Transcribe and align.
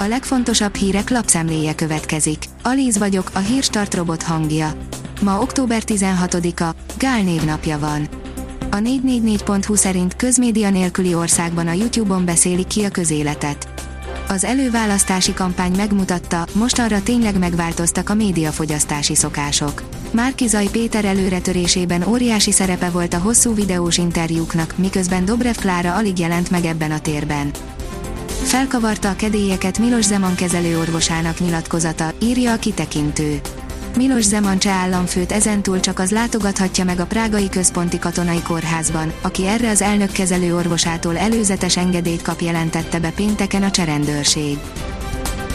A 0.00 0.06
legfontosabb 0.06 0.74
hírek 0.74 1.10
lapszemléje 1.10 1.74
következik. 1.74 2.44
Alíz 2.62 2.98
vagyok, 2.98 3.30
a 3.32 3.38
hírstart 3.38 3.94
robot 3.94 4.22
hangja. 4.22 4.72
Ma 5.22 5.40
október 5.40 5.82
16-a, 5.86 6.74
Gál 6.98 7.22
névnapja 7.22 7.78
van. 7.78 8.08
A 8.70 8.76
444.hu 8.76 9.74
szerint 9.74 10.16
közmédia 10.16 10.70
nélküli 10.70 11.14
országban 11.14 11.68
a 11.68 11.72
YouTube-on 11.72 12.24
beszélik 12.24 12.66
ki 12.66 12.84
a 12.84 12.88
közéletet. 12.88 13.68
Az 14.28 14.44
előválasztási 14.44 15.34
kampány 15.34 15.72
megmutatta, 15.76 16.46
mostanra 16.52 17.02
tényleg 17.02 17.38
megváltoztak 17.38 18.08
a 18.08 18.14
médiafogyasztási 18.14 19.14
szokások. 19.14 19.82
Márkizai 20.10 20.68
Péter 20.68 21.04
előretörésében 21.04 22.06
óriási 22.06 22.52
szerepe 22.52 22.90
volt 22.90 23.14
a 23.14 23.18
hosszú 23.18 23.54
videós 23.54 23.98
interjúknak, 23.98 24.74
miközben 24.76 25.24
Dobrev 25.24 25.56
Klára 25.56 25.94
alig 25.94 26.18
jelent 26.18 26.50
meg 26.50 26.64
ebben 26.64 26.90
a 26.90 27.00
térben. 27.00 27.50
Felkavarta 28.42 29.08
a 29.08 29.16
kedélyeket 29.16 29.78
Milos 29.78 30.04
Zeman 30.04 30.34
kezelőorvosának 30.34 31.38
nyilatkozata, 31.38 32.12
írja 32.22 32.52
a 32.52 32.56
kitekintő. 32.56 33.40
Milos 33.96 34.24
Zeman 34.24 34.58
cseh 34.58 34.82
államfőt 34.82 35.32
ezentúl 35.32 35.80
csak 35.80 35.98
az 35.98 36.10
látogathatja 36.10 36.84
meg 36.84 37.00
a 37.00 37.06
Prágai 37.06 37.48
Központi 37.48 37.98
Katonai 37.98 38.42
Kórházban, 38.42 39.12
aki 39.20 39.46
erre 39.46 39.70
az 39.70 39.82
elnök 39.82 40.12
kezelőorvosától 40.12 41.18
előzetes 41.18 41.76
engedélyt 41.76 42.22
kap 42.22 42.40
jelentette 42.40 42.98
be 42.98 43.10
pénteken 43.10 43.62
a 43.62 43.70
cserendőrség. 43.70 44.58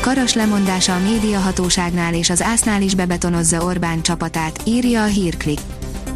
Karas 0.00 0.34
lemondása 0.34 0.94
a 0.94 0.98
médiahatóságnál 0.98 2.14
és 2.14 2.30
az 2.30 2.42
ásznál 2.42 2.82
is 2.82 2.94
bebetonozza 2.94 3.64
Orbán 3.64 4.02
csapatát, 4.02 4.60
írja 4.64 5.02
a 5.02 5.06
hírklik. 5.06 5.60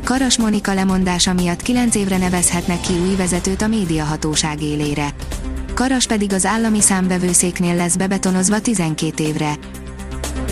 Karas 0.05 0.39
Monika 0.39 0.75
lemondása 0.75 1.33
miatt 1.33 1.63
9 1.63 1.95
évre 1.95 2.19
nevezhetnek 2.19 2.81
ki 2.81 2.93
új 2.93 3.17
vezetőt 3.17 3.63
a 3.63 3.67
médiahatóság 3.67 4.63
élére. 4.63 5.15
Karas 5.77 6.07
pedig 6.07 6.33
az 6.33 6.45
állami 6.45 6.81
számbevőszéknél 6.81 7.75
lesz 7.75 7.97
bebetonozva 7.97 8.61
12 8.61 9.23
évre. 9.23 9.53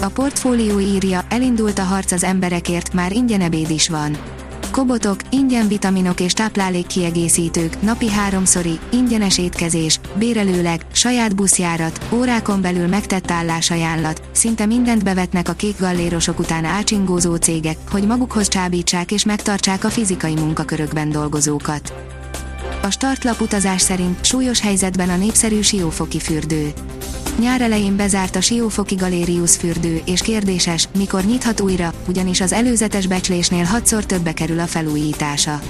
A 0.01 0.07
portfólió 0.07 0.79
írja, 0.79 1.25
elindult 1.29 1.79
a 1.79 1.83
harc 1.83 2.13
az 2.13 2.25
emberekért, 2.25 2.93
már 2.93 3.13
ingyen 3.13 3.41
ebéd 3.41 3.71
is 3.71 3.89
van. 3.89 4.17
Kobotok, 4.71 5.21
ingyen 5.31 5.69
vitaminok 5.69 6.21
és 6.21 6.33
táplálékkiegészítők, 6.33 7.83
napi 7.83 8.11
háromszori, 8.11 8.79
ingyenes 8.93 9.39
étkezés, 9.39 10.01
bérelőleg, 10.15 10.87
saját 10.93 11.37
buszjárat, 11.37 12.07
órákon 12.13 12.61
belül 12.61 12.87
megtett 12.87 13.31
állásajánlat, 13.31 14.23
szinte 14.33 14.67
mindent 14.67 15.05
bevetnek 15.05 15.49
a 15.49 15.53
kék 15.53 15.79
gallérosok 15.79 16.39
után 16.39 16.65
ácsingózó 16.65 17.35
cégek, 17.35 17.77
hogy 17.91 18.07
magukhoz 18.07 18.49
csábítsák 18.49 19.13
és 19.13 19.25
megtartsák 19.25 19.85
a 19.85 19.91
fizikai 19.91 20.35
munkakörökben 20.35 21.11
dolgozókat. 21.11 21.93
A 22.85 22.91
startlap 22.91 23.41
utazás 23.41 23.81
szerint 23.81 24.25
súlyos 24.25 24.61
helyzetben 24.61 25.09
a 25.09 25.17
népszerű 25.17 25.61
siófoki 25.61 26.21
fürdő. 26.21 26.73
Nyár 27.39 27.61
elején 27.61 27.97
bezárt 27.97 28.37
a 28.37 28.41
Siófoki 28.41 28.95
Galérius 28.95 29.57
fürdő, 29.57 30.01
és 30.05 30.21
kérdéses, 30.21 30.89
mikor 30.97 31.25
nyithat 31.25 31.61
újra, 31.61 31.93
ugyanis 32.09 32.41
az 32.41 32.53
előzetes 32.53 33.07
becslésnél 33.07 33.65
hatszor 33.65 34.07
többe 34.07 34.33
kerül 34.33 34.61
a 34.61 34.67
felújítása. 34.67 35.61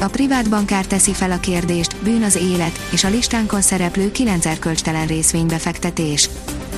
A 0.00 0.06
privát 0.06 0.48
bankár 0.48 0.86
teszi 0.86 1.12
fel 1.12 1.30
a 1.30 1.40
kérdést, 1.40 1.96
bűn 2.02 2.22
az 2.22 2.36
élet, 2.36 2.78
és 2.92 3.04
a 3.04 3.08
listánkon 3.08 3.60
szereplő 3.60 4.10
9 4.10 4.46
erkölcstelen 4.46 5.06
részvénybefektetés 5.06 6.28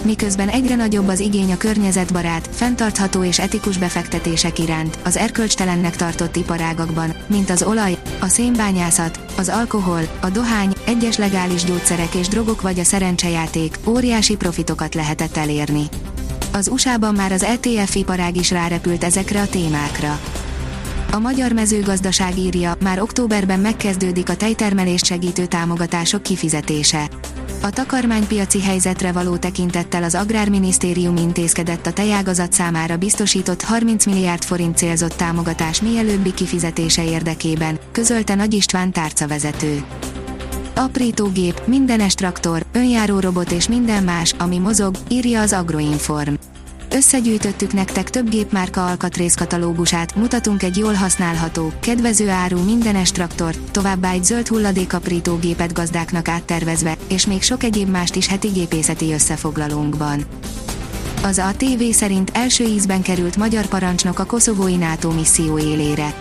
miközben 0.05 0.49
egyre 0.49 0.75
nagyobb 0.75 1.09
az 1.09 1.21
igény 1.21 1.53
a 1.53 1.57
környezetbarát, 1.57 2.49
fenntartható 2.53 3.25
és 3.25 3.39
etikus 3.39 3.79
befektetések 3.79 4.59
iránt, 4.59 4.99
az 5.05 5.17
erkölcstelennek 5.17 5.97
tartott 5.97 6.37
iparágakban, 6.37 7.15
mint 7.27 7.51
az 7.51 7.63
olaj, 7.63 7.99
a 8.21 8.27
szénbányászat, 8.27 9.19
az 9.37 9.49
alkohol, 9.49 10.01
a 10.21 10.31
dohány, 10.31 10.73
egyes 10.87 11.17
legális 11.17 11.65
gyógyszerek 11.65 12.15
és 12.15 12.29
drogok 12.29 12.61
vagy 12.61 12.79
a 12.79 12.85
szerencsejáték, 12.85 13.79
óriási 13.87 14.37
profitokat 14.37 14.95
lehetett 14.95 15.37
elérni. 15.37 15.85
Az 16.53 16.69
USA-ban 16.69 17.15
már 17.15 17.33
az 17.33 17.43
ETF 17.43 17.95
iparág 17.95 18.37
is 18.37 18.51
rárepült 18.51 19.05
ezekre 19.05 19.41
a 19.41 19.49
témákra. 19.49 20.21
A 21.15 21.19
magyar 21.19 21.53
mezőgazdaság 21.53 22.39
írja, 22.39 22.77
már 22.81 23.01
októberben 23.01 23.61
megkezdődik 23.61 24.29
a 24.29 24.37
tejtermelést 24.37 25.05
segítő 25.05 25.47
támogatások 25.47 26.23
kifizetése. 26.23 27.09
A 27.63 27.71
takarmánypiaci 27.71 28.63
helyzetre 28.63 29.13
való 29.13 29.37
tekintettel 29.37 30.03
az 30.03 30.15
Agrárminisztérium 30.15 31.17
intézkedett 31.17 31.87
a 31.87 31.93
tejágazat 31.93 32.53
számára 32.53 32.97
biztosított 32.97 33.63
30 33.63 34.07
milliárd 34.07 34.43
forint 34.43 34.77
célzott 34.77 35.13
támogatás 35.13 35.83
mielőbbi 35.83 36.35
kifizetése 36.35 37.05
érdekében, 37.05 37.79
közölte 37.93 38.35
Nagy 38.35 38.55
István 38.55 38.93
tárcavezető. 38.93 39.85
Aprítógép, 40.75 41.63
mindenes 41.67 42.15
traktor, 42.15 42.67
önjáró 42.73 43.19
robot 43.19 43.53
és 43.53 43.69
minden 43.69 44.05
más, 44.05 44.35
ami 44.39 44.59
mozog, 44.59 44.95
írja 45.09 45.41
az 45.41 45.53
Agroinform. 45.53 46.35
Összegyűjtöttük 46.95 47.73
nektek 47.73 48.11
több 48.11 48.29
gépmárka 48.29 48.87
alkatrészkatalógusát, 48.87 50.15
mutatunk 50.15 50.63
egy 50.63 50.77
jól 50.77 50.93
használható, 50.93 51.73
kedvező 51.81 52.29
áru 52.29 52.65
mindenes 52.65 53.11
traktort, 53.11 53.71
továbbá 53.71 54.11
egy 54.11 54.25
zöld 54.25 54.49
hulladékaprítógépet 54.49 55.73
gazdáknak 55.73 56.29
áttervezve, 56.29 56.97
és 57.09 57.27
még 57.27 57.43
sok 57.43 57.63
egyéb 57.63 57.89
mást 57.89 58.15
is 58.15 58.27
heti 58.27 58.49
gépészeti 58.49 59.13
összefoglalónkban. 59.13 60.25
Az 61.23 61.39
ATV 61.39 61.83
szerint 61.91 62.31
első 62.35 62.65
ízben 62.65 63.03
került 63.03 63.37
magyar 63.37 63.67
parancsnok 63.67 64.19
a 64.19 64.25
koszovói 64.25 64.77
NATO 64.77 65.11
misszió 65.11 65.59
élére. 65.59 66.15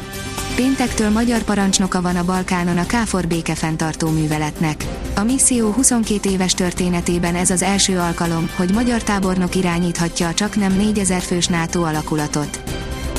Péntektől 0.56 1.10
magyar 1.10 1.44
parancsnoka 1.44 2.02
van 2.02 2.16
a 2.16 2.26
Balkánon 2.26 2.78
a 2.78 2.86
KFOR 2.86 3.28
békefenntartó 3.28 4.10
műveletnek. 4.10 4.86
A 5.16 5.24
misszió 5.24 5.72
22 5.72 6.30
éves 6.30 6.54
történetében 6.54 7.36
ez 7.36 7.50
az 7.50 7.62
első 7.62 7.98
alkalom, 7.98 8.50
hogy 8.56 8.74
magyar 8.74 9.04
tábornok 9.04 9.56
irányíthatja 9.56 10.28
a 10.28 10.34
csak 10.34 10.56
nem 10.56 10.74
4000 10.76 11.22
fős 11.22 11.48
NATO 11.48 11.82
alakulatot. 11.82 12.62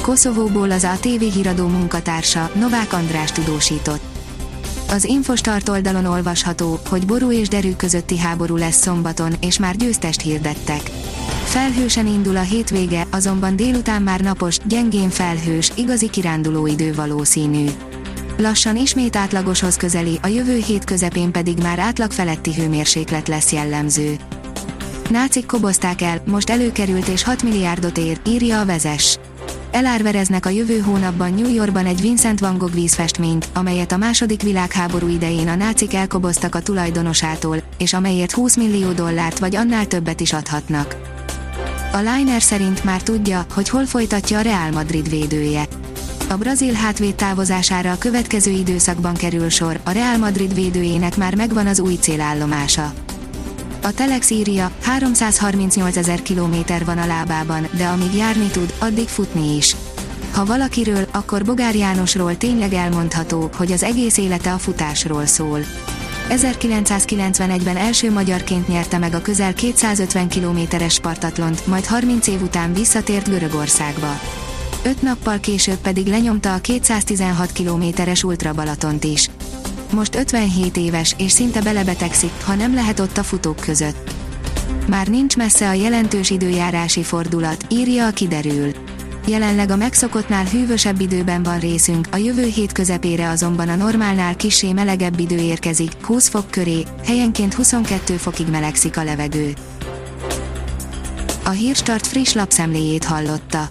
Koszovóból 0.03 0.71
az 0.71 0.85
ATV 0.85 1.23
híradó 1.35 1.67
munkatársa, 1.67 2.51
Novák 2.55 2.93
András 2.93 3.33
tudósított. 3.33 4.14
Az 4.95 5.05
Infostart 5.05 5.69
oldalon 5.69 6.05
olvasható, 6.05 6.81
hogy 6.89 7.07
ború 7.07 7.33
és 7.33 7.49
derű 7.49 7.73
közötti 7.73 8.19
háború 8.19 8.57
lesz 8.57 8.81
szombaton, 8.81 9.33
és 9.41 9.59
már 9.59 9.77
győztest 9.77 10.21
hirdettek. 10.21 10.81
Felhősen 11.45 12.07
indul 12.07 12.37
a 12.37 12.41
hétvége, 12.41 13.07
azonban 13.11 13.57
délután 13.57 14.03
már 14.03 14.21
napos, 14.21 14.59
gyengén 14.65 15.11
felhős, 15.11 15.73
igazi 15.77 16.11
kiránduló 16.11 16.67
idő 16.67 16.95
valószínű. 16.95 17.67
Lassan 18.37 18.77
ismét 18.77 19.17
átlagoshoz 19.17 19.77
közeli, 19.77 20.19
a 20.23 20.27
jövő 20.27 20.57
hét 20.57 20.85
közepén 20.85 21.31
pedig 21.31 21.59
már 21.59 21.79
átlag 21.79 22.11
feletti 22.11 22.55
hőmérséklet 22.55 23.29
lesz 23.29 23.53
jellemző. 23.53 24.17
Nácik 25.11 25.47
kobozták 25.47 26.03
el, 26.03 26.23
most 26.27 26.51
előkerült 26.51 27.09
és 27.09 27.23
6 27.23 27.43
milliárdot 27.43 27.99
ér, 27.99 28.21
írja 28.27 28.61
a 28.61 28.65
vezes. 28.65 29.19
Elárvereznek 29.75 30.47
a 30.47 30.49
jövő 30.49 30.81
hónapban 30.81 31.35
New 31.35 31.55
Yorkban 31.55 31.87
egy 31.87 32.01
Vincent 32.01 32.41
van 32.41 32.59
Gogh 32.59 32.75
vízfestményt, 32.75 33.49
amelyet 33.55 33.93
a 33.93 33.97
második 33.97 34.43
világháború 34.43 35.09
idején 35.09 35.49
a 35.49 35.55
nácik 35.55 35.95
elkoboztak 35.95 36.55
a 36.55 36.61
tulajdonosától, 36.61 37.63
és 37.79 37.93
amelyért 37.93 38.33
20 38.33 38.57
millió 38.57 38.93
dollárt 38.93 39.39
vagy 39.39 39.57
annál 39.57 39.87
többet 39.87 40.21
is 40.21 40.33
adhatnak. 40.33 40.97
A 41.93 41.97
Liner 41.97 42.43
szerint 42.43 42.85
már 42.85 43.03
tudja, 43.03 43.47
hogy 43.55 43.69
hol 43.69 43.87
folytatja 43.87 44.39
a 44.39 44.43
Real 44.43 44.71
Madrid 44.71 45.11
védője. 45.11 45.65
A 46.29 46.35
brazil 46.35 46.73
hátvéd 46.73 47.15
távozására 47.15 47.93
a 47.93 47.99
következő 47.99 48.51
időszakban 48.51 49.15
kerül 49.15 49.49
sor, 49.49 49.81
a 49.85 49.91
Real 49.91 50.17
Madrid 50.17 50.55
védőjének 50.55 51.17
már 51.17 51.35
megvan 51.35 51.67
az 51.67 51.81
új 51.81 51.95
célállomása. 51.95 52.93
A 53.85 53.93
Telex 53.93 54.31
írja, 54.31 54.71
338 54.83 55.97
ezer 55.97 56.23
kilométer 56.23 56.85
van 56.85 56.99
a 56.99 57.07
lábában, 57.07 57.67
de 57.77 57.87
amíg 57.87 58.15
járni 58.15 58.47
tud, 58.47 58.75
addig 58.79 59.09
futni 59.09 59.57
is. 59.57 59.77
Ha 60.33 60.45
valakiről, 60.45 61.07
akkor 61.11 61.45
Bogár 61.45 61.75
Jánosról 61.75 62.37
tényleg 62.37 62.73
elmondható, 62.73 63.51
hogy 63.57 63.73
az 63.73 63.83
egész 63.83 64.17
élete 64.17 64.53
a 64.53 64.59
futásról 64.59 65.27
szól. 65.27 65.61
1991-ben 66.29 67.77
első 67.77 68.11
magyarként 68.11 68.69
nyerte 68.69 68.99
meg 68.99 69.15
a 69.15 69.23
közel 69.23 69.55
250 69.55 70.29
kilométeres 70.29 70.93
Spartatlont, 70.93 71.67
majd 71.67 71.87
30 71.87 72.27
év 72.27 72.43
után 72.43 72.73
visszatért 72.73 73.29
Görögországba. 73.29 74.21
Öt 74.85 75.03
nappal 75.03 75.39
később 75.39 75.79
pedig 75.79 76.07
lenyomta 76.07 76.55
a 76.55 76.59
216 76.59 77.53
kilométeres 77.53 78.25
Ultra 78.25 78.53
Balatont 78.53 79.05
is. 79.05 79.31
Most 79.95 80.15
57 80.15 80.77
éves, 80.77 81.15
és 81.19 81.33
szinte 81.33 81.61
belebetegszik, 81.61 82.31
ha 82.45 82.55
nem 82.55 82.75
lehet 82.75 83.01
ott 83.01 83.17
a 83.19 83.23
futók 83.23 83.57
között. 83.57 84.15
Már 84.89 85.09
nincs 85.09 85.37
messze 85.37 85.69
a 85.69 85.73
jelentős 85.73 86.31
időjárási 86.31 87.03
fordulat, 87.03 87.67
írja 87.69 88.07
a 88.07 88.11
kiderül. 88.11 88.73
Jelenleg 89.27 89.71
a 89.71 89.77
megszokottnál 89.77 90.45
hűvösebb 90.45 91.01
időben 91.01 91.43
van 91.43 91.59
részünk, 91.59 92.07
a 92.11 92.17
jövő 92.17 92.45
hét 92.45 92.73
közepére 92.73 93.29
azonban 93.29 93.69
a 93.69 93.75
normálnál 93.77 94.37
kisé 94.37 94.73
melegebb 94.73 95.19
idő 95.19 95.37
érkezik, 95.37 95.93
20 96.01 96.29
fok 96.29 96.51
köré, 96.51 96.85
helyenként 97.05 97.55
22 97.55 98.17
fokig 98.17 98.47
melegszik 98.49 98.97
a 98.97 99.05
levegő. 99.05 99.53
A 101.45 101.51
Hírstart 101.51 102.07
friss 102.07 102.33
lapszemléjét 102.33 103.05
hallotta. 103.05 103.71